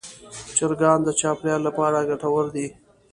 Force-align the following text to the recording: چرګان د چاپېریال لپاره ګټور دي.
چرګان 0.57 0.99
د 1.03 1.09
چاپېریال 1.19 1.61
لپاره 1.67 2.05
ګټور 2.09 2.45
دي. 2.55 2.67